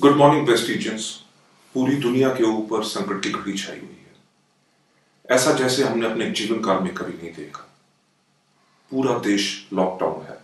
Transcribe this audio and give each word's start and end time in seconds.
Good 0.00 0.16
morning 0.16 0.48
वेस्टिजियंस 0.48 1.24
पूरी 1.74 1.96
दुनिया 1.96 2.28
के 2.28 2.44
ऊपर 2.44 2.84
संकट 2.84 3.22
की 3.22 3.30
घड़ी 3.30 3.52
छाई 3.58 3.76
हुई 3.76 4.06
है। 4.06 5.36
ऐसा 5.36 5.52
जैसे 5.52 5.84
हमने 5.84 6.10
अपने 6.10 6.30
जीवन 6.30 6.60
काल 6.60 6.80
में 6.80 6.94
कभी 6.94 7.12
नहीं 7.12 7.32
देखा। 7.32 7.68
पूरा 8.90 9.18
देश 9.18 9.68
लॉकडाउन 9.72 10.24
है। 10.24 10.38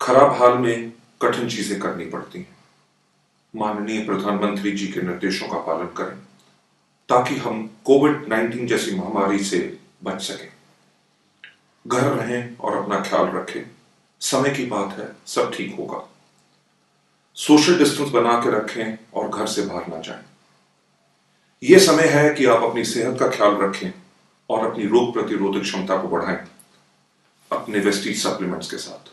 खराब 0.00 0.32
हाल 0.32 0.58
में 0.58 0.92
कठिन 1.22 1.48
चीज़ें 1.48 1.80
करनी 1.80 2.04
पड़ती 2.04 2.38
हैं। 2.38 2.58
माननीय 3.56 4.04
प्रधानमंत्री 4.04 4.72
जी 4.72 4.86
के 4.86 5.02
निर्देशों 5.02 5.48
का 5.48 5.58
पालन 5.58 5.86
करें, 5.86 6.18
ताकि 7.08 7.36
हम 7.36 7.70
कोविड 7.84 8.24
19 8.24 8.66
जैसी 8.66 8.96
महामारी 8.96 9.44
से 9.44 9.78
बच 10.04 10.22
सकें। 10.22 10.52
घर 11.86 12.12
रहें 12.12 12.56
और 12.56 12.82
अपना 12.82 13.00
ख्याल 13.00 13.26
रखें। 13.26 13.70
समय 14.20 14.50
की 14.50 14.66
बात 14.66 14.98
है, 14.98 15.16
सब 15.26 15.52
ठीक 15.54 15.74
होगा। 15.74 16.08
सोशल 17.38 17.78
डिस्टेंस 17.78 18.08
बना 18.10 18.32
के 18.40 18.50
रखें 18.50 18.98
और 19.14 19.28
घर 19.28 19.46
से 19.46 19.62
बाहर 19.62 19.86
ना 19.88 20.00
जाएँ। 20.00 20.24
यह 21.62 21.78
समय 21.78 22.06
है 22.08 22.34
कि 22.34 22.44
आप 22.44 22.62
अपनी 22.62 22.84
सेहत 22.84 23.18
का 23.20 23.28
ख्याल 23.28 23.56
रखें 23.56 23.90
और 24.50 24.66
अपनी 24.70 24.86
रोग 24.86 25.12
प्रतिरोधक 25.12 25.62
क्षमता 25.62 25.96
को 26.02 26.08
बढ़ाएँ, 26.08 26.38
अपने 27.50 27.78
वेस्टीज 27.78 28.22
सप्लीमेंट्स 28.22 28.70
के 28.70 28.76
साथ। 28.78 29.10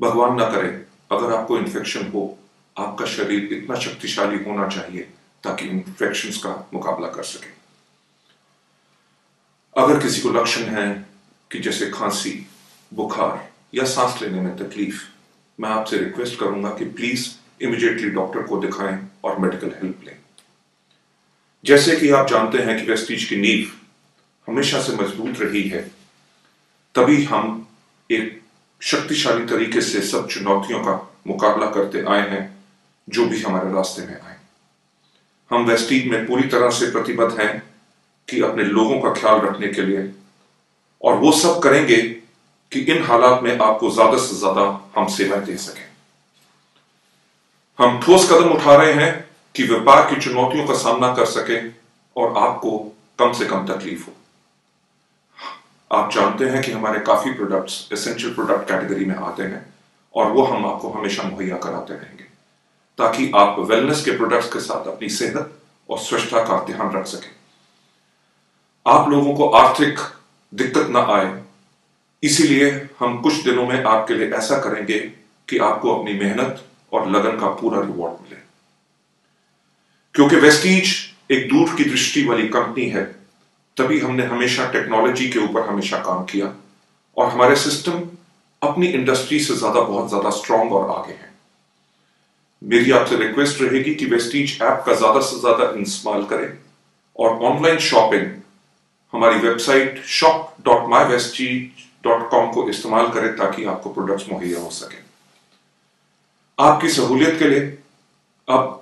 भगवान 0.00 0.36
ना 0.36 0.50
करे, 0.50 0.68
अगर 1.12 1.32
आपको 1.34 1.58
इन्फेक्शन 1.58 2.10
हो, 2.10 2.38
आपका 2.76 3.04
शरीर 3.06 3.52
इतना 3.52 3.78
शक्तिशाली 3.78 4.44
होना 4.44 4.68
चाहिए 4.68 5.08
ताकि 5.44 5.68
इन्फेक्शन 5.68 6.30
का 6.40 6.68
मुकाबला 6.74 7.08
कर 7.08 7.22
सके। 7.24 7.56
अगर 9.76 10.02
किसी 10.02 10.20
को 10.20 10.30
लक्षण 10.30 10.62
है 10.70 10.88
कि 11.50 11.58
जैसे 11.58 11.90
खांसी, 11.90 12.46
बुखार 12.92 13.48
या 13.74 13.84
सांस 13.86 14.22
लेने 14.22 14.40
में 14.40 14.56
तकलीफ़ 14.56 15.02
मैं 15.58 15.68
आपसे 15.68 15.98
रिक्वेस्ट 15.98 16.38
करूँगा 16.40 16.70
कि 16.70 16.84
प्लीज़ 16.86 17.28
इमिडिएटली 17.60 18.10
डॉक्टर 18.10 18.42
को 18.42 18.58
दिखाएँ 18.60 18.98
और 19.24 19.38
मेडिकल 19.38 19.70
हेल्प 19.76 20.02
लें। 20.06 20.16
जैसे 21.64 21.96
कि 21.96 22.10
आप 22.10 22.28
जानते 22.28 22.58
हैं 22.58 22.76
कि 22.76 22.90
वेस्टीज 22.90 23.24
की 23.24 23.36
नींव 23.36 23.70
हमेशा 24.46 24.80
से 24.82 24.92
मज़बूत 24.96 25.40
रही 25.40 25.62
है, 25.62 25.80
तभी 26.94 27.24
हम 27.24 27.66
एक 28.10 28.40
शक्तिशाली 28.80 29.46
तरीके 29.46 29.80
से 29.80 30.00
सब 30.02 30.28
चुनौतियों 30.28 30.82
का 30.84 30.94
मुकाबला 31.26 31.66
करते 31.70 32.04
आए 32.08 32.28
हैं, 32.30 32.44
जो 33.08 33.26
भी 33.26 33.40
हमारे 33.42 33.72
रास्ते 33.72 34.02
में 34.02 34.20
आए। 34.20 34.36
हम 35.50 35.64
वेस्टीज 35.64 36.06
में 36.06 36.26
पूरी 36.26 36.48
तरह 36.48 36.70
से 36.70 36.90
प्रतिबद्ध 36.90 37.40
हैं 37.40 37.62
कि 38.28 38.40
अपने 38.40 38.64
लोगों 38.64 39.00
का 39.00 39.12
ख्याल 39.20 39.40
रखने 39.40 39.68
के 39.68 39.82
लिए, 39.82 40.10
और 41.04 41.14
वो 41.14 41.32
सब 41.32 41.60
करेंगे 41.62 42.00
कि 42.72 42.80
इन 42.82 43.02
हालात 43.04 43.42
में 43.42 43.58
आपको 43.58 43.90
ज़्यादा 43.90 44.18
से 44.18 44.36
ज़्यादा 44.36 44.62
हम 44.96 45.06
सेवाएँ 45.08 45.44
दे 45.44 45.56
सकें। 45.58 45.86
हम 47.78 48.00
ठोस 48.00 48.30
कदम 48.30 48.50
उठा 48.50 48.74
रहे 48.76 48.92
हैं 48.94 49.12
कि 49.54 49.64
व्यापार 49.64 50.04
की 50.10 50.20
चुनौतियों 50.20 50.66
का 50.66 50.74
सामना 50.76 51.12
कर 51.14 51.26
सके 51.26 51.58
और 52.16 52.36
आपको 52.38 52.78
कम 53.18 53.32
से 53.32 53.44
कम 53.46 53.66
तकलीफ़ 53.66 54.06
हो। 54.06 54.12
आप 55.90 56.10
जानते 56.12 56.44
हैं 56.44 56.62
कि 56.62 56.72
हमारे 56.72 57.00
काफ़ी 57.00 57.32
प्रोडक्ट्स 57.32 57.88
एसेंशियल 57.92 58.34
प्रोडक्ट 58.34 58.68
कैटेगरी 58.68 59.04
में 59.04 59.14
आते 59.16 59.42
हैं 59.44 59.64
और 60.14 60.30
वो 60.32 60.42
हम 60.44 60.66
आपको 60.66 60.88
हमेशा 60.90 61.22
मुहैया 61.22 61.56
कराते 61.56 61.94
रहेंगे, 61.94 62.24
ताकि 62.98 63.30
आप 63.36 63.58
वेलनेस 63.70 64.04
के 64.04 64.16
प्रोडक्ट्स 64.16 64.52
के 64.52 64.60
साथ 64.60 64.86
अपनी 64.88 65.08
सेहत 65.10 65.52
और 65.88 65.98
स्वच्छता 66.00 66.44
का 66.44 66.64
ध्यान 66.66 66.90
रख 66.92 67.06
सकें। 67.06 67.30
आप 68.86 69.08
लोगों 69.10 69.34
को 69.34 69.48
आर्थिक 69.56 69.98
दिक्कत 70.52 70.88
ना 70.90 71.00
आए 71.12 71.26
इसीलिए 72.22 72.70
हम 72.98 73.20
कुछ 73.22 73.44
दिनों 73.44 73.66
में 73.66 73.82
आपके 73.84 74.14
लिए 74.14 74.30
ऐसा 74.32 74.58
करेंगे 74.60 74.98
कि 75.48 75.58
आपको 75.60 75.94
अपनी 75.94 76.14
मेहनत 76.14 76.64
और 76.92 77.10
लगन 77.10 77.38
का 77.38 77.48
पूरा 77.54 77.80
रिवॉर्ड 77.80 78.22
मिले। 78.22 78.36
क्योंकि 80.14 80.36
वेस्टीज 80.38 80.94
एक 81.30 81.48
दूर 81.48 81.74
की 81.76 81.84
दृष्टि 81.84 82.24
वाली 82.24 82.48
कंपनी 82.48 82.88
है, 82.90 83.04
तभी 83.76 83.98
हमने 84.00 84.24
हमेशा 84.26 84.70
टेक्नोलॉजी 84.72 85.28
के 85.28 85.38
ऊपर 85.38 85.68
हमेशा 85.68 85.98
काम 86.02 86.24
किया 86.24 86.52
और 87.16 87.30
हमारे 87.30 87.56
सिस्टम 87.56 88.02
अपनी 88.62 88.86
इंडस्ट्री 88.88 89.38
से 89.40 89.54
ज़्यादा 89.56 89.80
बहुत 89.80 90.08
ज़्यादा 90.08 90.30
स्ट्रांग 90.36 90.72
और 90.72 90.90
आगे 90.90 91.12
हैं। 91.12 91.32
मेरी 92.62 92.90
आपसे 92.92 93.16
रिक्वेस्ट 93.16 93.60
रहेगी 93.62 93.94
कि 93.94 94.06
वेस्टीज 94.06 94.58
ऐप 94.62 94.82
का 94.86 94.94
ज़्यादा 94.94 95.20
से 95.20 95.38
ज़्यादा 95.40 95.72
इस्तेमाल 95.80 96.24
करें 96.26 96.48
और 97.16 97.44
ऑनलाइन 97.50 97.78
शॉपिंग 97.88 98.26
हमारी 99.12 99.38
website 99.40 100.02
shop 100.14 100.54
dot 100.64 100.88
my 100.90 101.04
Vestige 101.04 101.86
dot 102.04 102.28
com 102.30 102.50
को 102.52 102.68
इस्तेमाल 102.70 103.08
करें 103.12 103.36
ताकि 103.36 103.64
आपको 103.66 103.90
प्रोडक्ट्स 103.90 104.28
मुहैया 104.30 104.60
हो 104.60 104.70
सके। 104.72 104.96
आपकी 106.58 106.88
सहूलियत 106.90 107.38
के 107.38 107.48
लिए 107.48 107.60
अब 108.48 108.74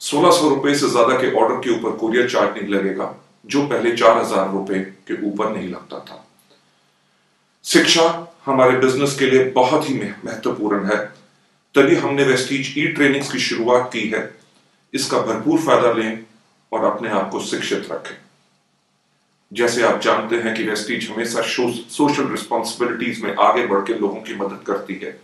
सोलह 0.00 0.30
सौ 0.30 0.48
रुपए 0.48 0.74
से 0.74 0.88
ज़्यादा 0.88 1.16
के 1.18 1.32
ऑर्डर 1.34 1.60
के 1.60 1.70
ऊपर 1.70 1.96
कुरियर 1.96 2.28
चार्ज 2.30 2.56
नहीं 2.56 2.72
लगेगा, 2.72 3.14
जो 3.46 3.66
पहले 3.66 3.96
चार 3.96 4.18
हज़ार 4.18 4.50
रुपए 4.52 4.78
के 5.08 5.14
ऊपर 5.28 5.50
नहीं 5.50 5.68
लगता 5.68 5.98
था। 6.00 6.24
शिक्षा 7.64 8.04
हमारे 8.46 8.78
बिज़नेस 8.78 9.18
के 9.18 9.26
लिए 9.26 9.44
बहुत 9.52 9.88
ही 9.88 9.94
महत्वपूर्ण 9.98 10.84
है। 10.86 10.96
तभी 11.74 11.94
हमने 11.96 12.24
वेस्टीज 12.24 12.74
ई 12.78 12.86
ट्रेनिंग्स 12.88 13.32
की 13.32 13.38
शुरुआत 13.40 13.90
की 13.92 14.06
है। 14.08 14.22
इसका 14.94 15.20
भरपूर 15.22 15.60
फ़ायदा 15.60 15.92
लें 15.92 16.24
और 16.72 16.84
अपने 16.84 17.08
आप 17.10 17.30
को 17.30 17.40
शिक्षित 17.42 17.88
रखें। 17.92 18.14
जैसे 19.52 19.82
आप 19.82 20.00
जानते 20.00 20.36
हैं 20.36 20.54
कि 20.54 20.62
वेस्टीज 20.64 21.08
हमेशा 21.10 21.42
सोशल 21.42 22.28
रिस्पॉन्सिबिलिटीज 22.28 23.22
में 23.22 23.34
आगे 23.36 23.66
बढ़ 23.66 23.84
के 23.86 23.94
लोगों 23.94 24.20
की 24.22 24.34
मदद 24.34 24.62
करती 24.66 24.94
है। 25.02 25.18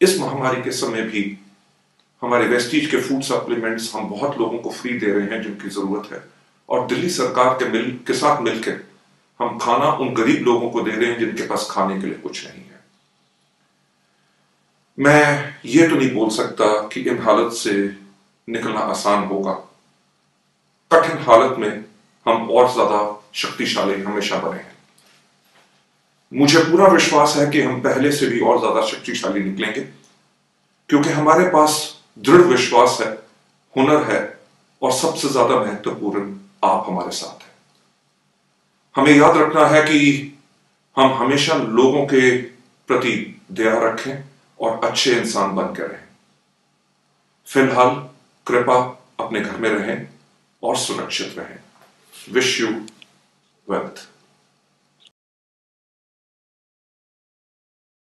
इस 0.00 0.18
महामारी 0.20 0.62
के 0.62 0.70
समय 0.72 1.02
भी 1.02 1.22
हमारे 2.22 2.46
वेस्टीज 2.46 2.90
के 2.90 3.00
फ़ूड 3.00 3.22
सप्लीमेंट्स 3.22 3.94
हम 3.94 4.08
बहुत 4.08 4.38
लोगों 4.38 4.58
को 4.58 4.70
फ्री 4.70 4.98
दे 4.98 5.12
रहे 5.12 5.26
हैं, 5.28 5.42
जिनकी 5.42 5.68
ज़रूरत 5.70 6.12
है। 6.12 6.22
और 6.68 6.86
दिल्ली 6.86 7.08
सरकार 7.10 7.54
के 7.54 7.68
मिल 7.68 7.90
के 8.06 8.14
साथ 8.14 8.42
मिलकर 8.42 8.80
हम 9.40 9.58
खाना 9.58 9.90
उन 9.94 10.14
गरीब 10.14 10.44
लोगों 10.44 10.70
को 10.70 10.80
दे 10.80 10.90
रहे 10.90 11.10
हैं, 11.10 11.18
जिनके 11.18 11.46
पास 11.46 11.68
खाने 11.70 12.00
के 12.00 12.06
लिए 12.06 12.18
कुछ 12.18 12.44
नहीं 12.46 12.62
है। 12.62 12.82
मैं 14.98 15.54
ये 15.66 15.88
तो 15.88 15.96
नहीं 15.96 16.14
बोल 16.14 16.30
सकता 16.30 16.66
कि 16.88 17.00
इन 17.02 17.18
हालत 17.22 17.52
से 17.54 17.74
निकलना 18.48 18.80
आसान 18.92 19.24
होगा। 19.24 19.52
कठिन 20.90 21.18
हालत 21.24 21.58
में 21.58 21.84
हम 22.26 22.50
और 22.50 22.72
ज़्यादा 22.72 23.02
शक्तिशाली 23.34 24.00
हमेशा 24.02 24.36
बने 24.38 24.58
हैं। 24.58 24.72
मुझे 26.32 26.62
पूरा 26.64 26.86
विश्वास 26.88 27.34
है 27.36 27.46
कि 27.50 27.60
हम 27.62 27.80
पहले 27.80 28.10
से 28.12 28.26
भी 28.26 28.40
और 28.40 28.58
ज़्यादा 28.58 28.86
शक्तिशाली 28.86 29.40
निकलेंगे, 29.40 29.80
क्योंकि 30.90 31.10
हमारे 31.10 31.48
पास 31.48 31.76
दृढ़ 32.18 32.42
विश्वास 32.42 32.98
है, 33.00 33.10
हुनर 33.74 34.02
है, 34.12 34.20
और 34.82 34.92
सबसे 34.92 35.28
ज़्यादा 35.28 35.56
महत्वपूर्ण 35.56 36.32
आप 36.64 36.84
हमारे 36.88 37.10
साथ 37.10 37.42
हैं। 37.42 37.52
हमें 38.94 39.12
याद 39.12 39.36
रखना 39.36 39.66
है 39.66 39.82
कि 39.82 40.00
हम 40.96 41.12
हमेशा 41.14 41.54
लोगों 41.54 42.04
के 42.06 42.30
प्रति 42.88 43.14
दया 43.52 43.78
रखें 43.80 44.24
और 44.58 44.80
अच्छे 44.84 45.12
इंसान 45.12 45.54
बनकर 45.54 45.86
रहें। 45.86 46.02
फ़िलहाल, 47.46 47.94
कृपा 48.46 48.76
अपने 49.20 49.40
घर 49.40 49.56
में 49.56 49.70
रहें 49.70 50.06
और 50.62 50.76
सुरक्षित 50.76 51.38
रहें। 51.38 51.58
Wish 52.32 52.60
you 52.60 52.68
wealth 53.66 54.13